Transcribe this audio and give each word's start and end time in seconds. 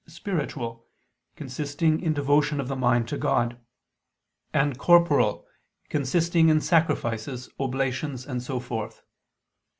spiritual, 0.07 0.87
consisting 1.35 2.01
in 2.01 2.11
devotion 2.11 2.59
of 2.59 2.67
the 2.67 2.75
mind 2.75 3.07
to 3.07 3.19
God; 3.19 3.61
and 4.51 4.75
corporal, 4.79 5.45
consisting 5.89 6.49
in 6.49 6.59
sacrifices, 6.59 7.51
oblations, 7.59 8.25
and 8.25 8.41
so 8.41 8.59
forth. 8.59 9.03